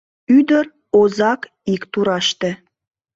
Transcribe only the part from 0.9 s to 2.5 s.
озак ик тураште